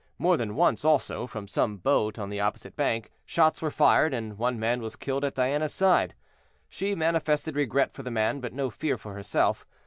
[0.17, 4.35] More than once also, from some boat on the opposite bank, shots were fired, and
[4.35, 6.15] one man was killed at Diana's side.
[6.69, 9.67] She manifested regret for the man, but no fear for herself.